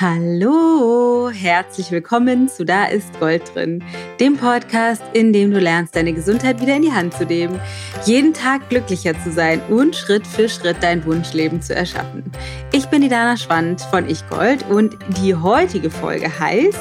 [0.00, 3.82] Hallo, herzlich willkommen zu Da ist Gold drin,
[4.20, 7.58] dem Podcast, in dem du lernst, deine Gesundheit wieder in die Hand zu nehmen,
[8.04, 12.22] jeden Tag glücklicher zu sein und Schritt für Schritt dein Wunschleben zu erschaffen.
[12.70, 16.78] Ich bin die Dana Schwand von Ich Gold und die heutige Folge heißt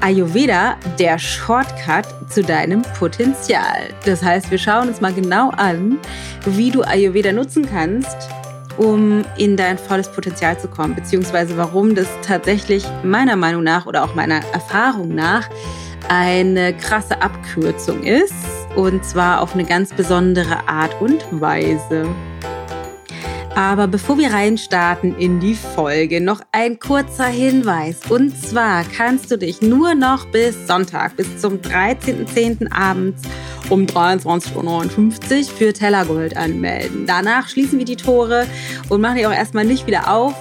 [0.00, 3.90] Ayurveda, der Shortcut zu deinem Potenzial.
[4.06, 5.98] Das heißt, wir schauen uns mal genau an,
[6.46, 8.16] wie du Ayurveda nutzen kannst,
[8.78, 14.04] um in dein volles Potenzial zu kommen, beziehungsweise warum das tatsächlich meiner Meinung nach oder
[14.04, 15.48] auch meiner Erfahrung nach
[16.08, 18.34] eine krasse Abkürzung ist
[18.76, 22.06] und zwar auf eine ganz besondere Art und Weise.
[23.58, 28.02] Aber bevor wir reinstarten in die Folge, noch ein kurzer Hinweis.
[28.08, 32.70] Und zwar kannst du dich nur noch bis Sonntag, bis zum 13.10.
[32.70, 33.20] abends
[33.68, 37.04] um 23.59 Uhr für Tellergold anmelden.
[37.08, 38.46] Danach schließen wir die Tore
[38.90, 40.34] und machen die auch erstmal nicht wieder auf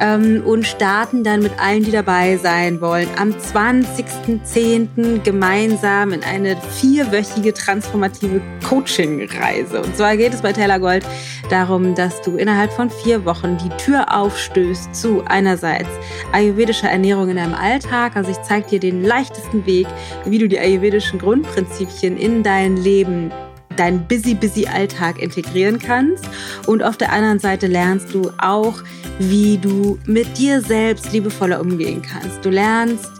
[0.00, 5.22] ähm, und starten dann mit allen, die dabei sein wollen, am 20.10.
[5.22, 9.82] gemeinsam in eine vierwöchige transformative Coaching-Reise.
[9.82, 11.04] Und zwar geht es bei Taylor Gold
[11.50, 15.88] darum, dass du innerhalb von vier Wochen die Tür aufstößt zu einerseits
[16.32, 18.16] ayurvedischer Ernährung in deinem Alltag.
[18.16, 19.86] Also ich zeige dir den leichtesten Weg,
[20.24, 23.32] wie du die ayurvedischen Grundprinzipien in dein Leben
[23.78, 26.24] deinen busy, busy Alltag integrieren kannst.
[26.66, 28.82] Und auf der anderen Seite lernst du auch,
[29.18, 32.44] wie du mit dir selbst liebevoller umgehen kannst.
[32.44, 33.10] Du lernst,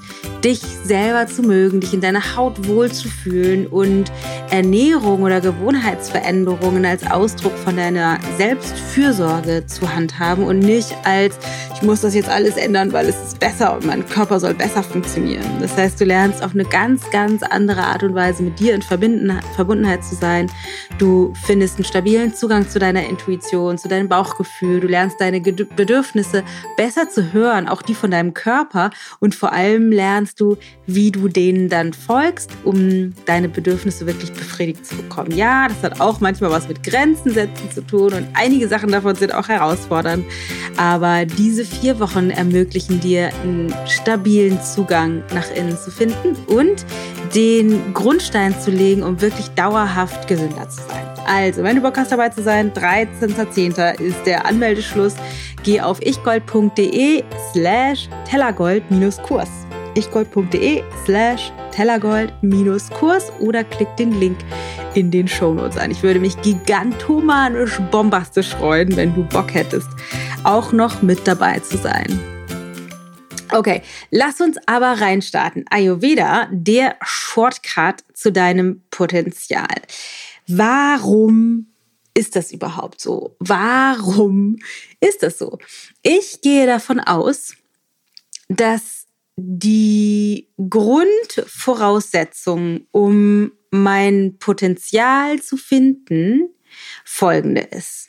[0.44, 4.10] dich selber zu mögen, dich in deiner Haut wohlzufühlen und
[4.50, 11.36] Ernährung oder Gewohnheitsveränderungen als Ausdruck von deiner Selbstfürsorge zu handhaben und nicht als,
[11.80, 14.82] ich muss das jetzt alles ändern, weil es ist besser und mein Körper soll besser
[14.82, 15.44] funktionieren.
[15.60, 18.82] Das heißt, du lernst auf eine ganz, ganz andere Art und Weise mit dir in
[18.82, 20.50] Verbundenheit zu sein.
[20.98, 24.80] Du findest einen stabilen Zugang zu deiner Intuition, zu deinem Bauchgefühl.
[24.80, 26.42] Du lernst deine Bedürfnisse
[26.76, 28.90] besser zu hören, auch die von deinem Körper
[29.20, 30.56] und vor allem lernst du,
[30.86, 35.30] wie du denen dann folgst, um deine Bedürfnisse wirklich befriedigt zu bekommen.
[35.30, 39.14] Ja, das hat auch manchmal was mit Grenzen setzen zu tun und einige Sachen davon
[39.14, 40.24] sind auch herausfordernd.
[40.76, 46.84] Aber diese vier Wochen ermöglichen dir einen stabilen Zugang nach innen zu finden und
[47.34, 51.06] den Grundstein zu legen, um wirklich dauerhaft gesünder zu sein.
[51.26, 54.00] Also, wenn du Bock hast, dabei zu sein, 13.10.
[54.00, 55.14] ist der Anmeldeschluss.
[55.62, 59.48] Geh auf ichgold.de slash tellergold-kurs
[59.98, 64.38] ichgold.de slash tellergold-kurs oder klick den Link
[64.94, 65.90] in den Shownotes an.
[65.90, 69.88] Ich würde mich gigantomanisch bombastisch freuen, wenn du Bock hättest,
[70.48, 72.18] auch noch mit dabei zu sein.
[73.52, 75.64] Okay, lass uns aber reinstarten.
[75.68, 79.76] Ayurveda, der Shortcut zu deinem Potenzial.
[80.46, 81.66] Warum
[82.14, 83.36] ist das überhaupt so?
[83.40, 84.56] Warum
[85.00, 85.58] ist das so?
[86.02, 87.54] Ich gehe davon aus,
[88.48, 89.04] dass
[89.36, 96.48] die Grundvoraussetzung, um mein Potenzial zu finden,
[97.04, 98.07] folgende ist.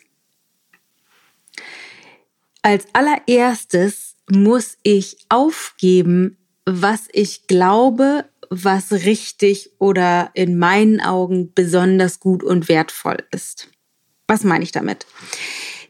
[2.62, 12.20] Als allererstes muss ich aufgeben, was ich glaube, was richtig oder in meinen Augen besonders
[12.20, 13.70] gut und wertvoll ist.
[14.28, 15.06] Was meine ich damit?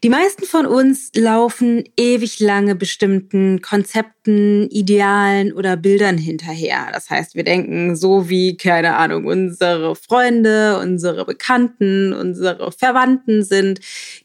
[0.02, 6.88] Die meisten von uns laufen ewig lange bestimmten Konzepten, Idealen oder Bildern hinterher.
[6.94, 13.82] Das heißt, wir denken so wie, keine Ahnung, unsere Freunde, unsere Bekannten, unsere Verwandten sind,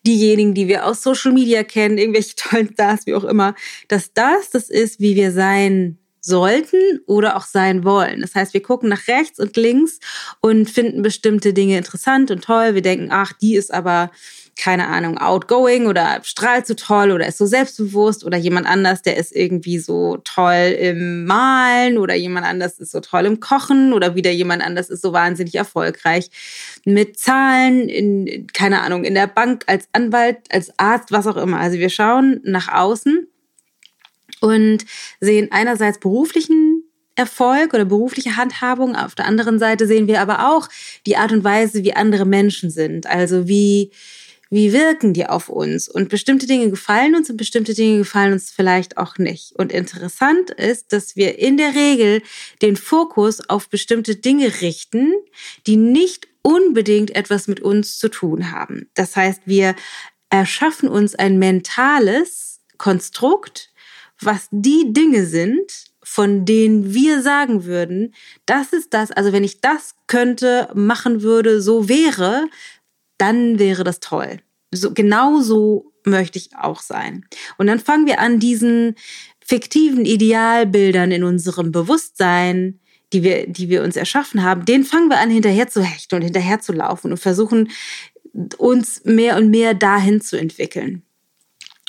[0.07, 3.57] diejenigen, die wir aus Social Media kennen, irgendwelche tollen Stars, wie auch immer,
[3.89, 8.21] dass das das ist, wie wir sein sollten oder auch sein wollen.
[8.21, 9.99] Das heißt, wir gucken nach rechts und links
[10.41, 12.75] und finden bestimmte Dinge interessant und toll.
[12.75, 14.11] Wir denken, ach, die ist aber
[14.57, 19.17] keine Ahnung, outgoing oder strahlt so toll oder ist so selbstbewusst oder jemand anders, der
[19.17, 24.15] ist irgendwie so toll im Malen oder jemand anders ist so toll im Kochen oder
[24.15, 26.31] wieder jemand anders ist so wahnsinnig erfolgreich
[26.85, 31.59] mit Zahlen in, keine Ahnung, in der Bank als Anwalt, als Arzt, was auch immer.
[31.59, 33.27] Also wir schauen nach außen
[34.41, 34.85] und
[35.21, 36.85] sehen einerseits beruflichen
[37.17, 38.97] Erfolg oder berufliche Handhabung.
[38.97, 40.69] Auf der anderen Seite sehen wir aber auch
[41.07, 43.07] die Art und Weise, wie andere Menschen sind.
[43.07, 43.93] Also wie,
[44.55, 45.89] wie wirken die auf uns?
[45.89, 49.51] Und bestimmte Dinge gefallen uns und bestimmte Dinge gefallen uns vielleicht auch nicht.
[49.57, 52.23] Und interessant ist, dass wir in der Regel
[52.63, 55.13] den Fokus auf bestimmte Dinge richten,
[55.67, 58.89] die nicht unbedingt etwas mit uns zu tun haben.
[58.95, 59.75] Das heißt, wir
[60.31, 63.73] erschaffen uns ein mentales Konstrukt,
[64.21, 68.15] was die Dinge sind, von denen wir sagen würden,
[68.47, 72.47] das ist das, also wenn ich das könnte, machen würde, so wäre,
[73.19, 74.44] dann wäre das toll.
[74.75, 77.25] So, genau so möchte ich auch sein.
[77.57, 78.95] Und dann fangen wir an, diesen
[79.41, 82.81] fiktiven Idealbildern in unserem Bewusstsein,
[83.13, 86.23] die wir, die wir uns erschaffen haben, den fangen wir an, hinterher zu hechten und
[86.23, 87.71] hinterher zu laufen und versuchen,
[88.59, 91.03] uns mehr und mehr dahin zu entwickeln.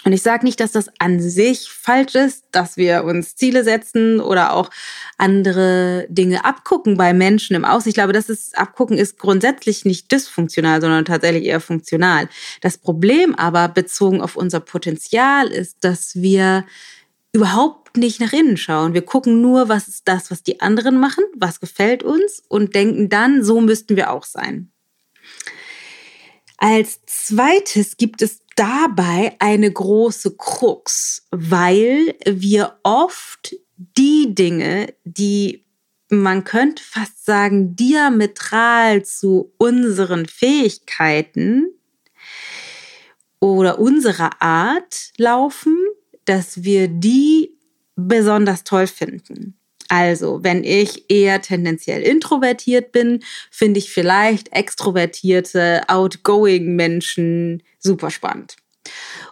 [0.06, 4.20] Und ich sage nicht, dass das an sich falsch ist, dass wir uns Ziele setzen
[4.20, 4.70] oder auch
[5.18, 7.88] andere Dinge abgucken bei Menschen im Aus.
[7.88, 12.30] Ich glaube, das ist, Abgucken ist grundsätzlich nicht dysfunktional, sondern tatsächlich eher funktional.
[12.62, 16.66] Das Problem aber bezogen auf unser Potenzial ist, dass wir
[17.34, 18.94] überhaupt nicht nach innen schauen.
[18.94, 23.10] Wir gucken nur, was ist das, was die anderen machen, was gefällt uns und denken
[23.10, 24.72] dann, so müssten wir auch sein.
[26.58, 35.66] Als zweites gibt es dabei eine große Krux, weil wir oft die Dinge, die
[36.10, 41.72] man könnte fast sagen, diametral zu unseren Fähigkeiten
[43.40, 45.78] oder unserer Art laufen,
[46.26, 47.58] dass wir die
[47.96, 49.58] besonders toll finden.
[49.90, 58.56] Also, wenn ich eher tendenziell introvertiert bin, finde ich vielleicht extrovertierte, outgoing Menschen super spannend.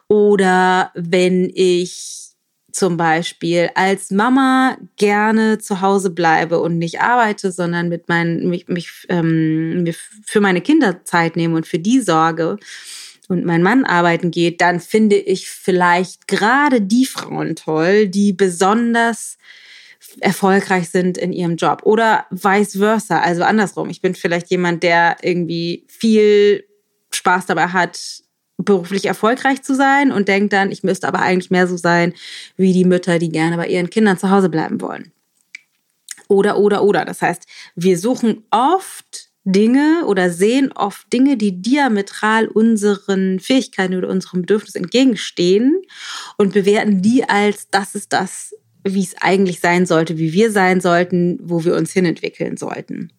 [0.08, 2.24] Oder wenn ich
[2.72, 8.68] zum Beispiel als Mama gerne zu Hause bleibe und nicht arbeite, sondern mit meinen, mich,
[8.68, 9.88] mich ähm,
[10.26, 12.58] für meine Kinder Zeit nehme und für die sorge
[13.30, 19.38] und mein Mann arbeiten geht, dann finde ich vielleicht gerade die Frauen toll, die besonders
[20.20, 23.90] erfolgreich sind in ihrem Job oder vice versa, also andersrum.
[23.90, 26.66] Ich bin vielleicht jemand, der irgendwie viel
[27.12, 28.00] Spaß dabei hat,
[28.58, 32.14] beruflich erfolgreich zu sein und denkt dann, ich müsste aber eigentlich mehr so sein
[32.56, 35.12] wie die Mütter, die gerne bei ihren Kindern zu Hause bleiben wollen.
[36.28, 37.06] Oder, oder, oder.
[37.06, 37.46] Das heißt,
[37.76, 44.76] wir suchen oft Dinge oder sehen oft Dinge, die diametral unseren Fähigkeiten oder unserem Bedürfnis
[44.76, 45.82] entgegenstehen
[46.38, 50.82] und bewerten die als das ist das, wie es eigentlich sein sollte, wie wir sein
[50.82, 53.12] sollten, wo wir uns hinentwickeln sollten.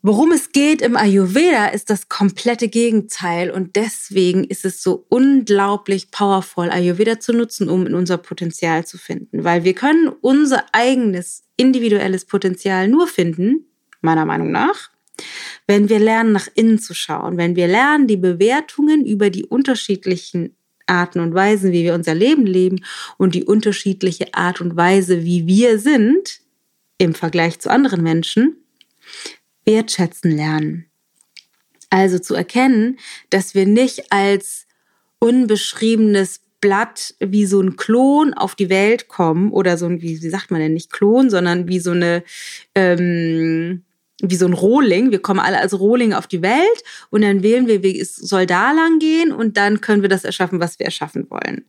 [0.00, 3.50] Worum es geht im Ayurveda ist das komplette Gegenteil.
[3.50, 8.96] Und deswegen ist es so unglaublich powerful, Ayurveda zu nutzen, um in unser Potenzial zu
[8.96, 13.66] finden, weil wir können unser eigenes individuelles Potenzial nur finden,
[14.00, 14.90] meiner Meinung nach,
[15.66, 20.56] wenn wir lernen, nach innen zu schauen, wenn wir lernen, die Bewertungen über die unterschiedlichen
[20.88, 22.84] Arten und Weisen, wie wir unser Leben leben
[23.16, 26.40] und die unterschiedliche Art und Weise, wie wir sind
[26.98, 28.56] im Vergleich zu anderen Menschen,
[29.64, 30.86] wertschätzen lernen.
[31.90, 32.98] Also zu erkennen,
[33.30, 34.66] dass wir nicht als
[35.20, 40.50] unbeschriebenes Blatt wie so ein Klon auf die Welt kommen oder so ein, wie, sagt
[40.50, 42.24] man denn nicht Klon, sondern wie so eine
[42.74, 43.84] ähm,
[44.20, 45.10] wie so ein Rohling.
[45.10, 48.46] Wir kommen alle als Rohling auf die Welt und dann wählen wir, wie es soll
[48.46, 51.66] da lang gehen und dann können wir das erschaffen, was wir erschaffen wollen.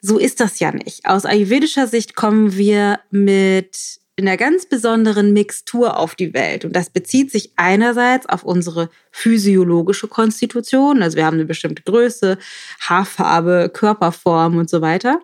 [0.00, 1.06] So ist das ja nicht.
[1.06, 6.64] Aus ayurvedischer Sicht kommen wir mit einer ganz besonderen Mixtur auf die Welt.
[6.64, 11.02] Und das bezieht sich einerseits auf unsere physiologische Konstitution.
[11.02, 12.36] Also wir haben eine bestimmte Größe,
[12.80, 15.20] Haarfarbe, Körperform und so weiter.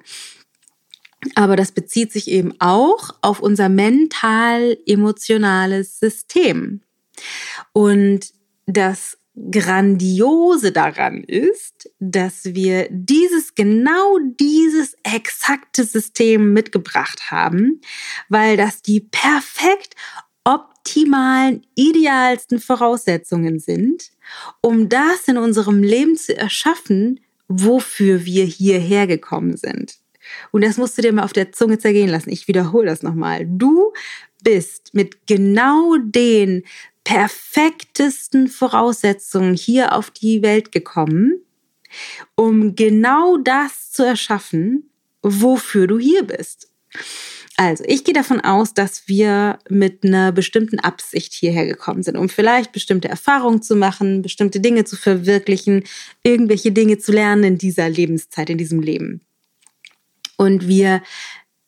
[1.35, 6.83] Aber das bezieht sich eben auch auf unser mental-emotionales System.
[7.73, 8.33] Und
[8.67, 9.19] das
[9.51, 17.81] Grandiose daran ist, dass wir dieses, genau dieses exakte System mitgebracht haben,
[18.29, 19.95] weil das die perfekt
[20.45, 24.11] optimalen, idealsten Voraussetzungen sind,
[24.61, 29.99] um das in unserem Leben zu erschaffen, wofür wir hierher gekommen sind.
[30.51, 32.31] Und das musst du dir mal auf der Zunge zergehen lassen.
[32.31, 33.47] Ich wiederhole das nochmal.
[33.47, 33.93] Du
[34.43, 36.63] bist mit genau den
[37.05, 41.41] perfektesten Voraussetzungen hier auf die Welt gekommen,
[42.35, 44.91] um genau das zu erschaffen,
[45.23, 46.71] wofür du hier bist.
[47.57, 52.29] Also, ich gehe davon aus, dass wir mit einer bestimmten Absicht hierher gekommen sind, um
[52.29, 55.83] vielleicht bestimmte Erfahrungen zu machen, bestimmte Dinge zu verwirklichen,
[56.23, 59.23] irgendwelche Dinge zu lernen in dieser Lebenszeit, in diesem Leben.
[60.39, 61.03] Und wir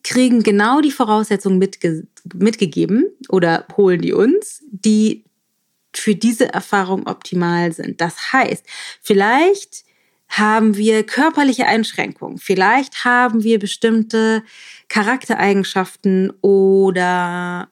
[0.03, 5.25] kriegen genau die Voraussetzungen mitge mitgegeben oder holen die uns, die
[5.95, 8.01] für diese Erfahrung optimal sind.
[8.01, 8.65] Das heißt,
[9.03, 9.85] vielleicht
[10.29, 14.45] haben wir körperliche Einschränkungen, vielleicht haben wir bestimmte
[14.89, 17.69] Charaktereigenschaften oder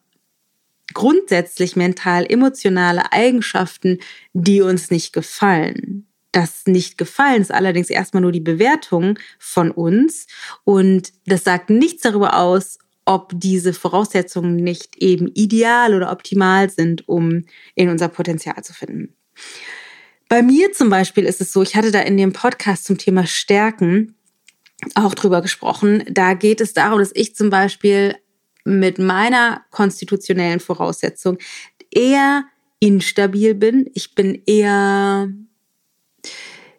[0.92, 3.98] grundsätzlich mental emotionale Eigenschaften,
[4.32, 6.07] die uns nicht gefallen.
[6.38, 10.28] Das nicht gefallen ist allerdings erstmal nur die Bewertung von uns
[10.62, 17.08] und das sagt nichts darüber aus, ob diese Voraussetzungen nicht eben ideal oder optimal sind,
[17.08, 19.16] um in unser Potenzial zu finden.
[20.28, 23.26] bei mir zum Beispiel ist es so, ich hatte da in dem Podcast zum Thema
[23.26, 24.14] Stärken
[24.94, 26.04] auch drüber gesprochen.
[26.08, 28.14] Da geht es darum, dass ich zum Beispiel
[28.62, 31.38] mit meiner konstitutionellen Voraussetzung
[31.90, 32.44] eher
[32.78, 33.90] instabil bin.
[33.94, 35.32] Ich bin eher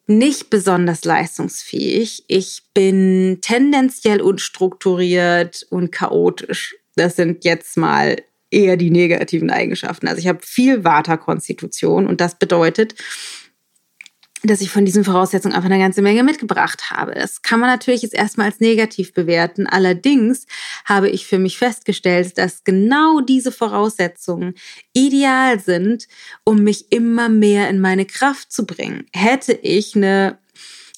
[0.10, 2.24] nicht besonders leistungsfähig.
[2.28, 6.76] Ich bin tendenziell unstrukturiert und chaotisch.
[6.96, 8.18] Das sind jetzt mal
[8.50, 10.08] eher die negativen Eigenschaften.
[10.08, 12.96] Also ich habe viel Vata-Konstitution und das bedeutet,
[14.44, 17.14] dass ich von diesen Voraussetzungen einfach eine ganze Menge mitgebracht habe.
[17.14, 19.68] Das kann man natürlich jetzt erstmal als negativ bewerten.
[19.68, 20.46] Allerdings
[20.86, 24.56] habe ich für mich festgestellt, dass genau diese Voraussetzungen
[24.94, 26.08] ideal sind,
[26.44, 29.06] um mich immer mehr in meine Kraft zu bringen.
[29.14, 30.38] Hätte ich eine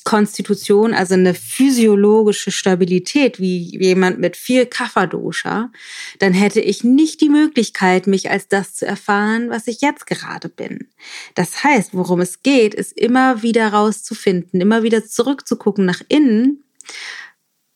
[0.03, 5.71] Konstitution, also eine physiologische Stabilität, wie jemand mit viel Kapha-Dosha,
[6.19, 10.49] dann hätte ich nicht die Möglichkeit, mich als das zu erfahren, was ich jetzt gerade
[10.49, 10.87] bin.
[11.35, 16.63] Das heißt, worum es geht, ist immer wieder rauszufinden, immer wieder zurückzugucken nach innen,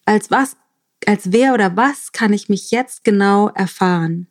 [0.05, 0.58] als was,
[1.05, 4.27] als wer oder was kann ich mich jetzt genau erfahren.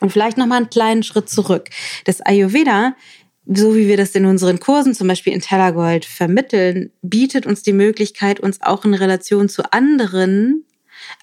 [0.00, 1.68] Und vielleicht noch mal einen kleinen Schritt zurück.
[2.04, 2.96] Das Ayurveda
[3.52, 7.72] so wie wir das in unseren Kursen, zum Beispiel in Tellergold, vermitteln, bietet uns die
[7.72, 10.64] Möglichkeit, uns auch in Relation zu anderen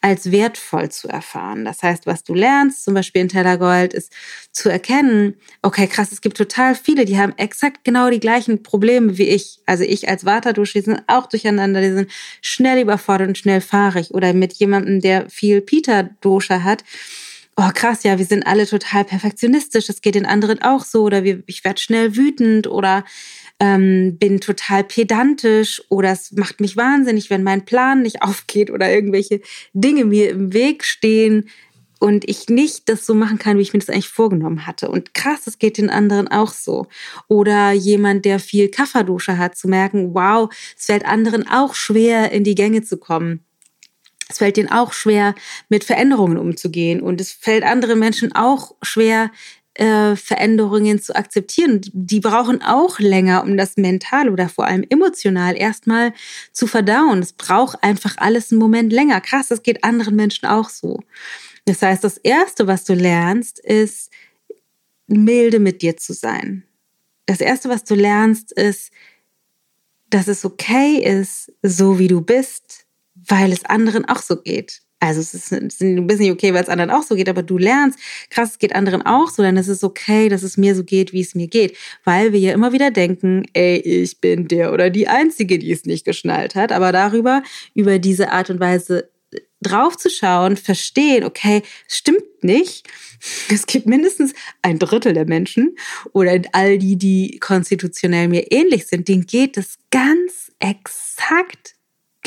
[0.01, 1.63] als wertvoll zu erfahren.
[1.63, 4.11] Das heißt, was du lernst, zum Beispiel in Tellergold, ist
[4.51, 9.17] zu erkennen, okay, krass, es gibt total viele, die haben exakt genau die gleichen Probleme
[9.17, 9.59] wie ich.
[9.65, 14.11] Also ich als Vata-Dusche, die sind auch durcheinander, die sind schnell überfordert und schnell fahrig.
[14.11, 16.83] Oder mit jemandem, der viel Pita-Dosha hat,
[17.57, 21.23] oh krass, ja, wir sind alle total perfektionistisch, das geht den anderen auch so, oder
[21.23, 23.03] wir, ich werde schnell wütend oder
[23.59, 28.91] ähm, bin total pedantisch oder es macht mich wahnsinnig, wenn mein Plan nicht aufgeht oder
[28.91, 29.41] irgendwelche
[29.73, 31.49] Dinge mir im Weg stehen
[31.99, 34.89] und ich nicht das so machen kann, wie ich mir das eigentlich vorgenommen hatte.
[34.89, 36.85] Und krass, das geht den anderen auch so.
[37.27, 40.47] Oder jemand, der viel Kafferdusche hat, zu merken, wow,
[40.77, 43.46] es fällt anderen auch schwer, in die Gänge zu kommen
[44.29, 45.35] es fällt ihnen auch schwer,
[45.69, 47.01] mit Veränderungen umzugehen.
[47.01, 49.31] Und es fällt anderen Menschen auch schwer,
[49.75, 51.81] äh, Veränderungen zu akzeptieren.
[51.93, 56.13] Die brauchen auch länger, um das mental oder vor allem emotional erstmal
[56.51, 57.19] zu verdauen.
[57.19, 59.21] Es braucht einfach alles einen Moment länger.
[59.21, 60.99] Krass, das geht anderen Menschen auch so.
[61.65, 64.09] Das heißt, das Erste, was du lernst, ist,
[65.05, 66.63] milde mit dir zu sein.
[67.25, 68.91] Das Erste, was du lernst, ist,
[70.09, 72.86] dass es okay ist, so wie du bist,
[73.27, 74.81] weil es anderen auch so geht.
[74.99, 77.59] Also es ist, es ein bisschen okay, weil es anderen auch so geht, aber du
[77.59, 77.99] lernst,
[78.31, 81.13] krass, es geht anderen auch so, dann ist es okay, dass es mir so geht,
[81.13, 81.77] wie es mir geht.
[82.03, 85.85] Weil wir ja immer wieder denken, ey, ich bin der oder die Einzige, die es
[85.85, 86.71] nicht geschnallt hat.
[86.71, 87.43] Aber darüber,
[87.75, 89.11] über diese Art und Weise
[89.61, 92.87] draufzuschauen, verstehen, okay, stimmt nicht.
[93.49, 95.75] Es gibt mindestens ein Drittel der Menschen
[96.13, 101.76] oder all die, die konstitutionell mir ähnlich sind, denen geht es ganz exakt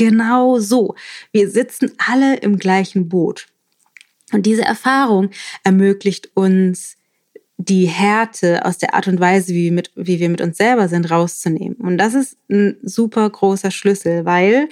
[0.00, 0.94] genau so.
[1.30, 3.48] Wir sitzen alle im gleichen Boot.
[4.32, 5.28] Und diese Erfahrung
[5.62, 6.96] ermöglicht uns,
[7.58, 10.88] die Härte aus der Art und Weise, wie wir, mit, wie wir mit uns selber
[10.88, 11.76] sind, rauszunehmen.
[11.76, 14.70] Und das ist ein super großer Schlüssel, weil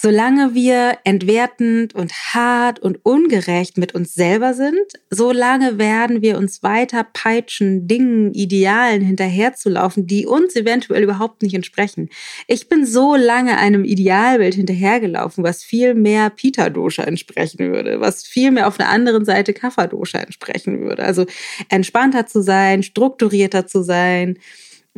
[0.00, 4.78] Solange wir entwertend und hart und ungerecht mit uns selber sind,
[5.10, 12.10] solange werden wir uns weiter peitschen, Dingen, Idealen hinterherzulaufen, die uns eventuell überhaupt nicht entsprechen.
[12.46, 18.52] Ich bin so lange einem Idealbild hinterhergelaufen, was viel mehr Pita-Dosha entsprechen würde, was viel
[18.52, 21.02] mehr auf der anderen Seite Kapha-Dosha entsprechen würde.
[21.02, 21.26] Also
[21.70, 24.38] entspannter zu sein, strukturierter zu sein,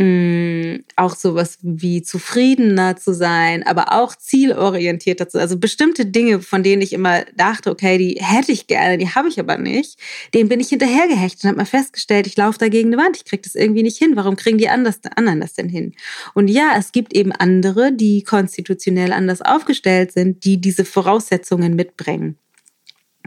[0.00, 5.42] mh, mm, auch sowas wie zufriedener zu sein, aber auch zielorientierter zu sein.
[5.42, 9.28] Also bestimmte Dinge, von denen ich immer dachte, okay, die hätte ich gerne, die habe
[9.28, 9.98] ich aber nicht,
[10.34, 13.42] denen bin ich hinterhergehechtet und habe mal festgestellt, ich laufe dagegen eine Wand, ich kriege
[13.42, 14.16] das irgendwie nicht hin.
[14.16, 15.94] Warum kriegen die anders, anderen das denn hin?
[16.34, 22.36] Und ja, es gibt eben andere, die konstitutionell anders aufgestellt sind, die diese Voraussetzungen mitbringen.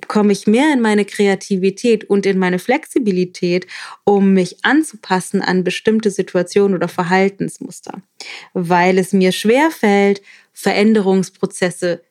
[0.09, 3.67] komme ich mehr in meine Kreativität und in meine Flexibilität,
[4.05, 8.01] um mich anzupassen an bestimmte Situationen oder Verhaltensmuster.
[8.53, 12.03] Weil es mir schwer fällt, Veränderungsprozesse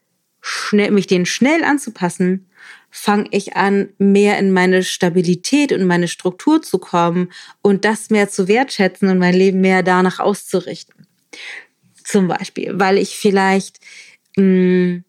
[0.41, 2.49] schnell, mich denen schnell anzupassen,
[2.97, 7.29] fange ich an, mehr in meine Stabilität und meine Struktur zu kommen
[7.61, 11.05] und das mehr zu wertschätzen und mein Leben mehr danach auszurichten.
[12.05, 13.81] Zum Beispiel, weil ich vielleicht
[14.37, 15.03] mh, hm,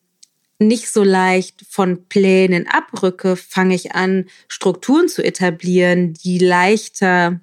[0.58, 7.40] nicht so leicht von Plänen abrücke, fange ich an, Strukturen zu etablieren, die leichter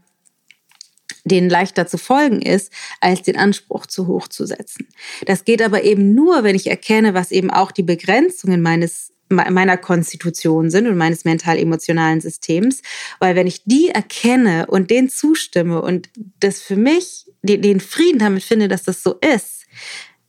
[1.26, 2.70] denen leichter zu folgen ist,
[3.00, 4.90] als den Anspruch zu hoch zu setzen.
[5.26, 9.78] Das geht aber eben nur, wenn ich erkenne, was eben auch die Begrenzungen meines meiner
[9.78, 12.82] Konstitution sind und meines mental-emotionalen Systems,
[13.20, 16.10] weil wenn ich die erkenne und den zustimme und
[16.40, 19.66] das für mich den Frieden damit finde, dass das so ist,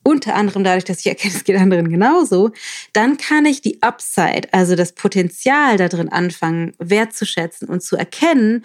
[0.04, 2.52] unter anderem dadurch, dass ich erkenne, es geht anderen genauso,
[2.92, 8.64] dann kann ich die Upside, also das Potenzial da drin anfangen wertzuschätzen und zu erkennen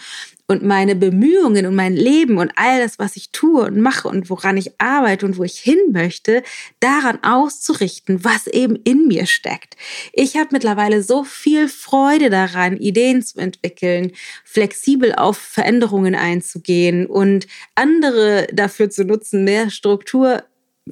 [0.49, 4.31] und meine Bemühungen und mein Leben und all das, was ich tue und mache und
[4.31, 6.41] woran ich arbeite und wo ich hin möchte,
[6.79, 9.77] daran auszurichten, was eben in mir steckt.
[10.11, 14.11] Ich habe mittlerweile so viel Freude daran, Ideen zu entwickeln,
[14.43, 20.43] flexibel auf Veränderungen einzugehen und andere dafür zu nutzen, mehr Struktur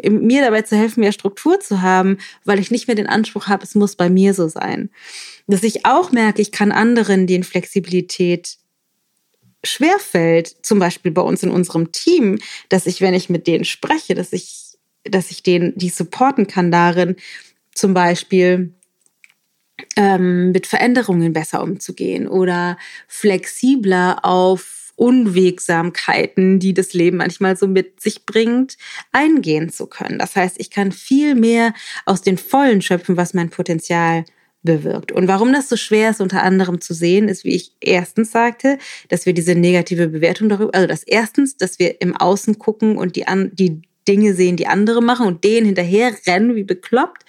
[0.04, 3.64] mir dabei zu helfen, mehr Struktur zu haben, weil ich nicht mehr den Anspruch habe,
[3.64, 4.90] es muss bei mir so sein.
[5.48, 8.58] Dass ich auch merke, ich kann anderen den Flexibilität
[9.64, 14.16] schwerfällt, zum Beispiel bei uns in unserem Team, dass ich, wenn ich mit denen spreche,
[14.16, 17.16] dass ich, dass ich denen die supporten kann darin,
[17.74, 18.74] zum Beispiel
[19.96, 28.02] ähm, mit Veränderungen besser umzugehen oder flexibler auf Unwegsamkeiten, die das Leben manchmal so mit
[28.02, 28.78] sich bringt,
[29.12, 30.20] eingehen zu können.
[30.20, 31.74] Das heißt, ich kann viel mehr
[32.06, 34.26] aus den Vollen schöpfen, was mein Potenzial
[34.64, 35.12] bewirkt.
[35.12, 38.80] Und warum das so schwer ist, unter anderem zu sehen, ist, wie ich erstens sagte,
[39.08, 43.16] dass wir diese negative Bewertung darüber, also das erstens, dass wir im Außen gucken und
[43.16, 47.24] die, an, die Dinge sehen, die andere machen und denen hinterher rennen wie bekloppt.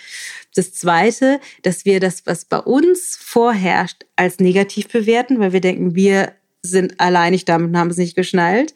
[0.54, 5.94] Das zweite, dass wir das, was bei uns vorherrscht, als negativ bewerten, weil wir denken,
[5.94, 6.33] wir
[6.70, 8.74] sind alleinig damit und haben es nicht geschnallt.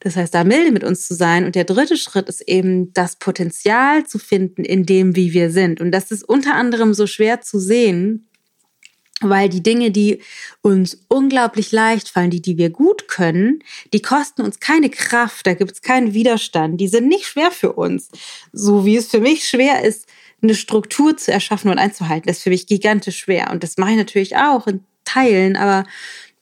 [0.00, 1.44] Das heißt, da milde mit uns zu sein.
[1.44, 5.80] Und der dritte Schritt ist eben das Potenzial zu finden in dem, wie wir sind.
[5.80, 8.28] Und das ist unter anderem so schwer zu sehen,
[9.20, 10.20] weil die Dinge, die
[10.60, 13.60] uns unglaublich leicht fallen, die, die wir gut können,
[13.92, 17.72] die kosten uns keine Kraft, da gibt es keinen Widerstand, die sind nicht schwer für
[17.72, 18.08] uns.
[18.52, 20.06] So wie es für mich schwer ist,
[20.42, 23.50] eine Struktur zu erschaffen und einzuhalten, das ist für mich gigantisch schwer.
[23.50, 25.86] Und das mache ich natürlich auch in Teilen, aber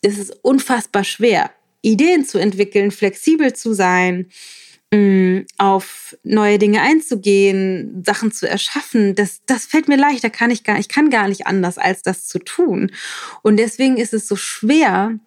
[0.02, 4.26] es ist unfassbar schwer, Ideen zu entwickeln, flexibel zu sein,
[4.92, 10.50] mm, auf neue Dinge einzugehen, Sachen zu erschaffen, das, das fällt mir leicht, da kann
[10.50, 12.92] ich gar, ich kann gar nicht anders, als das zu tun.
[13.42, 15.18] Und deswegen ist es so schwer,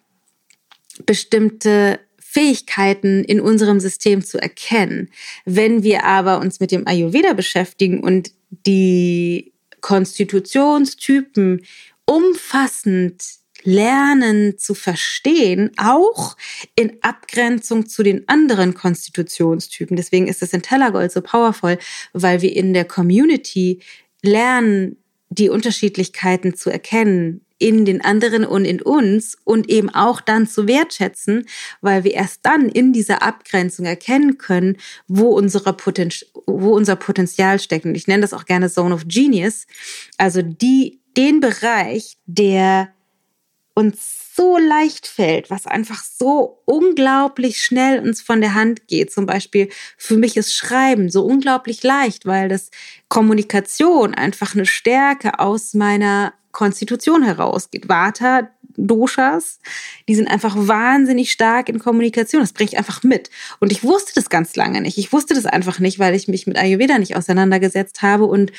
[1.04, 5.10] bestimmte Fähigkeiten in unserem System zu erkennen.
[5.44, 11.64] Wenn wir aber uns mit dem Ayurveda beschäftigen und die Konstitutionstypen
[12.04, 13.22] umfassend
[13.66, 16.36] lernen zu verstehen, auch
[16.76, 19.96] in Abgrenzung zu den anderen Konstitutionstypen.
[19.96, 21.78] Deswegen ist es in Tellergold so powerful,
[22.12, 23.80] weil wir in der Community
[24.22, 24.96] lernen,
[25.28, 30.68] die Unterschiedlichkeiten zu erkennen in den anderen und in uns und eben auch dann zu
[30.68, 31.46] wertschätzen,
[31.80, 34.76] weil wir erst dann in dieser Abgrenzung erkennen können,
[35.08, 36.10] wo, unsere Poten
[36.46, 37.86] wo unser Potenzial steckt.
[37.86, 39.66] Und ich nenne das auch gerne Zone of Genius,
[40.18, 42.92] also die, den Bereich, der
[43.76, 49.12] uns so leicht fällt, was einfach so unglaublich schnell uns von der Hand geht.
[49.12, 52.70] Zum Beispiel für mich ist Schreiben so unglaublich leicht, weil das
[53.08, 57.88] Kommunikation einfach eine Stärke aus meiner Konstitution herausgeht.
[57.88, 59.58] Vata, Doshas,
[60.08, 62.42] die sind einfach wahnsinnig stark in Kommunikation.
[62.42, 63.30] Das bringe ich einfach mit.
[63.60, 64.98] Und ich wusste das ganz lange nicht.
[64.98, 68.52] Ich wusste das einfach nicht, weil ich mich mit Ayurveda nicht auseinandergesetzt habe und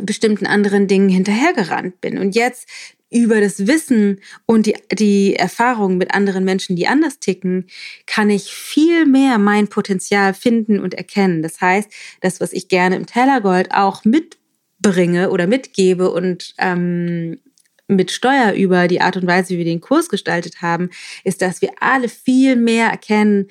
[0.00, 2.18] bestimmten anderen Dingen hinterhergerannt bin.
[2.18, 2.68] Und jetzt
[3.12, 7.66] über das Wissen und die, die Erfahrung mit anderen Menschen, die anders ticken,
[8.06, 11.42] kann ich viel mehr mein Potenzial finden und erkennen.
[11.42, 17.38] Das heißt, das, was ich gerne im Tellergold auch mitbringe oder mitgebe und ähm,
[17.86, 20.88] mit Steuer über die Art und Weise, wie wir den Kurs gestaltet haben,
[21.24, 23.48] ist, dass wir alle viel mehr erkennen,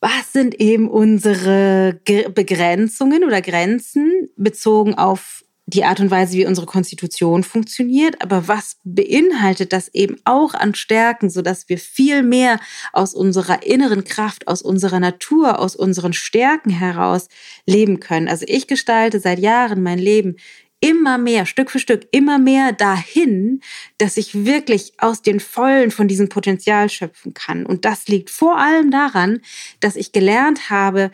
[0.00, 2.00] was sind eben unsere
[2.34, 8.78] Begrenzungen oder Grenzen bezogen auf die Art und Weise, wie unsere Konstitution funktioniert, aber was
[8.82, 12.58] beinhaltet das eben auch an Stärken, so dass wir viel mehr
[12.92, 17.28] aus unserer inneren Kraft, aus unserer Natur, aus unseren Stärken heraus
[17.66, 18.26] leben können.
[18.26, 20.36] Also ich gestalte seit Jahren mein Leben
[20.80, 23.60] immer mehr, Stück für Stück, immer mehr dahin,
[23.98, 27.66] dass ich wirklich aus den Vollen von diesem Potenzial schöpfen kann.
[27.66, 29.40] Und das liegt vor allem daran,
[29.80, 31.10] dass ich gelernt habe,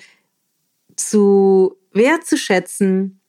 [0.94, 3.20] zu wertzuschätzen,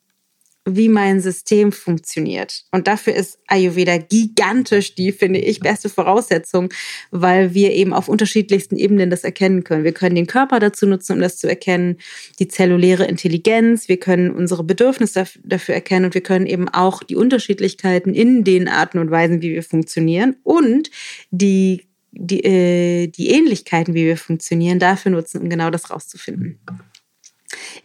[0.68, 2.66] wie mein System funktioniert.
[2.72, 6.70] Und dafür ist Ayurveda gigantisch die, finde ich, beste Voraussetzung,
[7.12, 9.84] weil wir eben auf unterschiedlichsten Ebenen das erkennen können.
[9.84, 11.98] Wir können den Körper dazu nutzen, um das zu erkennen,
[12.40, 17.16] die zelluläre Intelligenz, wir können unsere Bedürfnisse dafür erkennen und wir können eben auch die
[17.16, 20.92] Unterschiedlichkeiten in den Arten und Weisen, wie wir funktionieren und
[21.32, 21.88] die
[22.20, 26.60] die, äh, die Ähnlichkeiten, wie wir funktionieren, dafür nutzen, um genau das rauszufinden.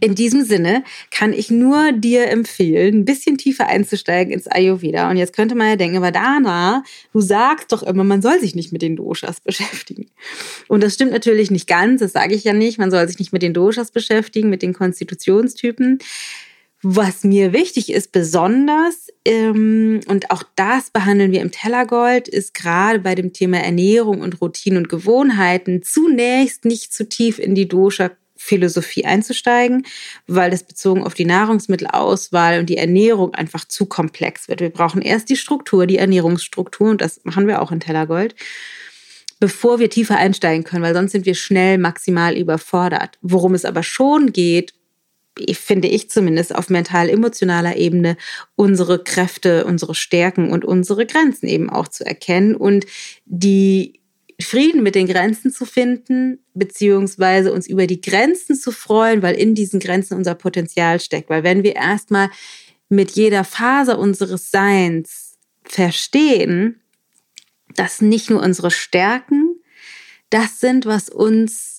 [0.01, 5.09] In diesem Sinne kann ich nur dir empfehlen, ein bisschen tiefer einzusteigen ins Ayurveda.
[5.09, 8.57] Und jetzt könnte man ja denken, aber Dana, du sagst doch immer, man soll sich
[8.57, 10.07] nicht mit den Doshas beschäftigen.
[10.68, 12.79] Und das stimmt natürlich nicht ganz, das sage ich ja nicht.
[12.79, 15.98] Man soll sich nicht mit den Doshas beschäftigen, mit den Konstitutionstypen.
[16.85, 22.98] Was mir wichtig ist, besonders, ähm, und auch das behandeln wir im Tellergold, ist gerade
[22.98, 28.11] bei dem Thema Ernährung und Routinen und Gewohnheiten zunächst nicht zu tief in die Dosha
[28.42, 29.87] Philosophie einzusteigen,
[30.26, 34.61] weil das bezogen auf die Nahrungsmittelauswahl und die Ernährung einfach zu komplex wird.
[34.61, 38.35] Wir brauchen erst die Struktur, die Ernährungsstruktur und das machen wir auch in Tellergold,
[39.38, 43.16] bevor wir tiefer einsteigen können, weil sonst sind wir schnell maximal überfordert.
[43.22, 44.74] Worum es aber schon geht,
[45.52, 48.16] finde ich zumindest auf mental-emotionaler Ebene,
[48.57, 52.87] unsere Kräfte, unsere Stärken und unsere Grenzen eben auch zu erkennen und
[53.24, 54.01] die
[54.40, 59.55] Frieden mit den Grenzen zu finden, beziehungsweise uns über die Grenzen zu freuen, weil in
[59.55, 61.31] diesen Grenzen unser Potenzial steckt.
[61.31, 62.31] Weil wenn wir erstmal
[62.88, 66.81] mit jeder Phase unseres Seins verstehen,
[67.75, 69.57] dass nicht nur unsere Stärken
[70.31, 71.71] das sind, was uns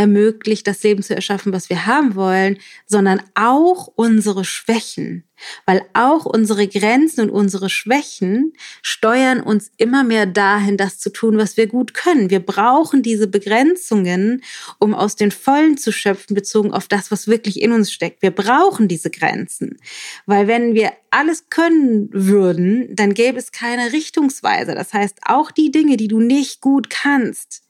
[0.00, 5.24] ermöglicht, das Leben zu erschaffen, was wir haben wollen, sondern auch unsere Schwächen.
[5.66, 11.36] Weil auch unsere Grenzen und unsere Schwächen steuern uns immer mehr dahin, das zu tun,
[11.36, 12.30] was wir gut können.
[12.30, 14.42] Wir brauchen diese Begrenzungen,
[14.78, 18.22] um aus den Vollen zu schöpfen, bezogen auf das, was wirklich in uns steckt.
[18.22, 19.76] Wir brauchen diese Grenzen.
[20.24, 24.74] Weil wenn wir alles können würden, dann gäbe es keine Richtungsweise.
[24.74, 27.64] Das heißt, auch die Dinge, die du nicht gut kannst,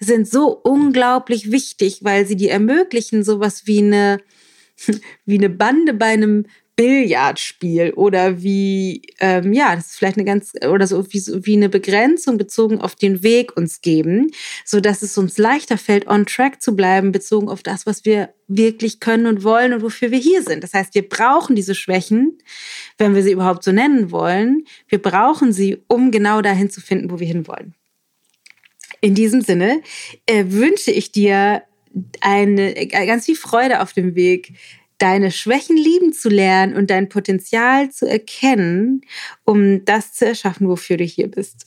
[0.00, 4.20] sind so unglaublich wichtig, weil sie dir ermöglichen, sowas wie eine,
[5.24, 10.52] wie eine Bande bei einem Billardspiel oder wie, ähm, ja, das ist vielleicht eine ganz,
[10.66, 14.30] oder so wie, wie eine Begrenzung bezogen auf den Weg uns geben,
[14.64, 18.30] so dass es uns leichter fällt, on track zu bleiben, bezogen auf das, was wir
[18.48, 20.64] wirklich können und wollen und wofür wir hier sind.
[20.64, 22.38] Das heißt, wir brauchen diese Schwächen,
[22.96, 24.64] wenn wir sie überhaupt so nennen wollen.
[24.88, 27.74] Wir brauchen sie, um genau dahin zu finden, wo wir hinwollen.
[29.02, 29.82] In diesem Sinne
[30.26, 31.62] äh, wünsche ich dir
[32.20, 34.54] eine äh, ganz viel Freude auf dem Weg,
[34.98, 39.00] deine Schwächen lieben zu lernen und dein Potenzial zu erkennen,
[39.44, 41.66] um das zu erschaffen, wofür du hier bist.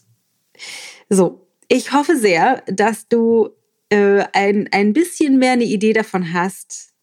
[1.09, 3.49] So, ich hoffe sehr, dass du
[3.89, 6.93] äh, ein, ein bisschen mehr eine Idee davon hast,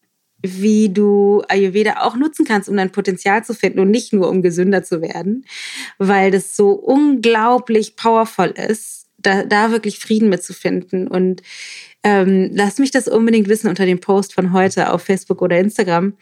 [0.41, 4.41] wie du Ayurveda auch nutzen kannst, um dein Potenzial zu finden und nicht nur um
[4.41, 5.45] gesünder zu werden,
[5.99, 11.07] weil das so unglaublich powerful ist da, da wirklich Frieden mitzufinden.
[11.07, 11.41] Und
[12.03, 16.13] ähm, lass mich das unbedingt wissen unter dem Post von heute auf Facebook oder Instagram,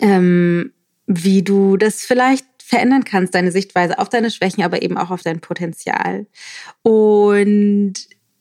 [0.00, 0.72] ähm,
[1.06, 5.22] wie du das vielleicht verändern kannst, deine Sichtweise auf deine Schwächen, aber eben auch auf
[5.22, 6.26] dein Potenzial.
[6.82, 7.94] Und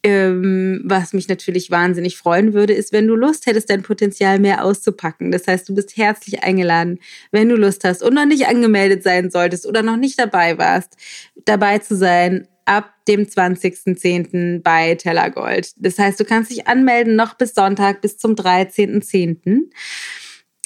[0.04, 4.64] ähm, was mich natürlich wahnsinnig freuen würde, ist, wenn du Lust hättest, dein Potenzial mehr
[4.64, 5.32] auszupacken.
[5.32, 7.00] Das heißt, du bist herzlich eingeladen,
[7.32, 10.98] wenn du Lust hast und noch nicht angemeldet sein solltest oder noch nicht dabei warst,
[11.46, 14.62] dabei zu sein ab dem 20.10.
[14.62, 15.72] bei Tellergold.
[15.78, 19.70] Das heißt, du kannst dich anmelden noch bis Sonntag, bis zum 13.10.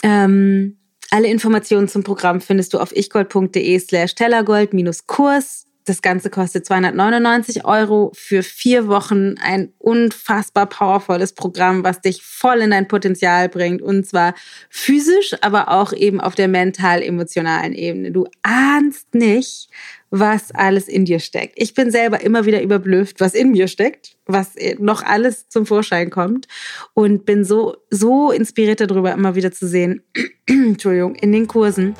[0.03, 0.77] Ähm,
[1.11, 5.65] Alle Informationen zum Programm findest du auf ichgold.de slash tellergold-kurs.
[5.85, 9.35] Das Ganze kostet 299 Euro für vier Wochen.
[9.37, 13.83] Ein unfassbar powervolles Programm, was dich voll in dein Potenzial bringt.
[13.83, 14.33] Und zwar
[14.69, 18.11] physisch, aber auch eben auf der mental-emotionalen Ebene.
[18.11, 19.69] Du ahnst nicht,
[20.09, 21.53] was alles in dir steckt.
[21.57, 26.09] Ich bin selber immer wieder überblüfft, was in mir steckt, was noch alles zum Vorschein
[26.09, 26.47] kommt
[26.95, 30.01] und bin so, so inspiriert darüber, immer wieder zu sehen,
[30.47, 31.95] Entschuldigung, in den Kursen,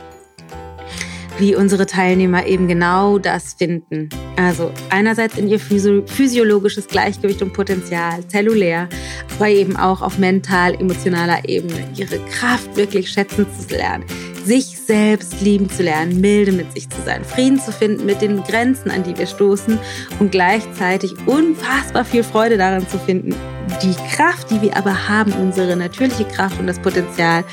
[1.39, 4.09] wie unsere Teilnehmer eben genau das finden.
[4.37, 8.87] Also einerseits in ihr physiologisches Gleichgewicht und Potenzial, zellulär,
[9.35, 14.05] aber eben auch auf mental-emotionaler Ebene, ihre Kraft wirklich schätzen zu lernen,
[14.45, 18.43] sich selbst lieben zu lernen, milde mit sich zu sein, Frieden zu finden mit den
[18.43, 19.79] Grenzen, an die wir stoßen
[20.19, 23.35] und gleichzeitig unfassbar viel Freude daran zu finden,
[23.81, 27.43] die Kraft, die wir aber haben, unsere natürliche Kraft und das Potenzial,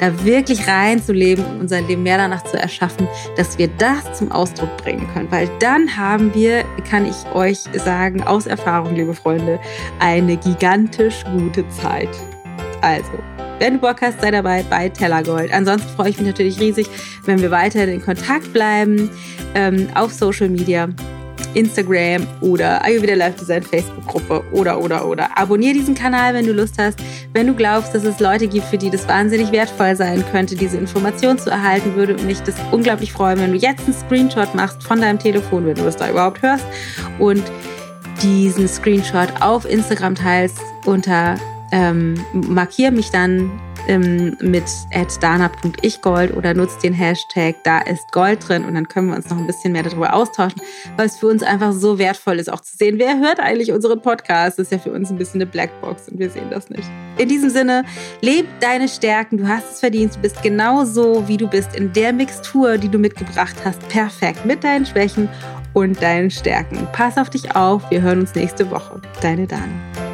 [0.00, 4.76] da wirklich reinzuleben und unser Leben mehr danach zu erschaffen, dass wir das zum Ausdruck
[4.76, 5.30] bringen können.
[5.30, 9.58] Weil dann haben wir, kann ich euch sagen, aus Erfahrung, liebe Freunde,
[9.98, 12.10] eine gigantisch gute Zeit.
[12.82, 13.10] Also,
[13.58, 15.52] wenn du Bock hast, sei dabei bei Tellergold.
[15.52, 16.88] Ansonsten freue ich mich natürlich riesig,
[17.24, 19.08] wenn wir weiter in Kontakt bleiben
[19.54, 20.88] ähm, auf Social Media.
[21.54, 25.36] Instagram oder Ayurveda Live Design Facebook-Gruppe oder, oder, oder.
[25.36, 26.98] Abonnier diesen Kanal, wenn du Lust hast.
[27.34, 30.78] Wenn du glaubst, dass es Leute gibt, für die das wahnsinnig wertvoll sein könnte, diese
[30.78, 35.00] Information zu erhalten, würde mich das unglaublich freuen, wenn du jetzt einen Screenshot machst von
[35.00, 36.64] deinem Telefon, wenn du das da überhaupt hörst
[37.18, 37.42] und
[38.22, 41.36] diesen Screenshot auf Instagram teilst unter
[41.72, 43.50] ähm, markier mich dann
[43.88, 44.64] ähm, mit
[45.20, 49.38] dana.ichgold oder nutzt den Hashtag da ist Gold drin und dann können wir uns noch
[49.38, 50.60] ein bisschen mehr darüber austauschen,
[50.96, 54.00] weil es für uns einfach so wertvoll ist, auch zu sehen, wer hört eigentlich unseren
[54.00, 54.58] Podcast.
[54.58, 56.88] Das ist ja für uns ein bisschen eine Blackbox und wir sehen das nicht.
[57.18, 57.84] In diesem Sinne,
[58.20, 61.92] leb deine Stärken, du hast es verdient, du bist genau so, wie du bist, in
[61.92, 65.28] der Mixtur, die du mitgebracht hast, perfekt, mit deinen Schwächen
[65.72, 66.86] und deinen Stärken.
[66.92, 69.00] Pass auf dich auf, wir hören uns nächste Woche.
[69.20, 70.11] Deine Dana.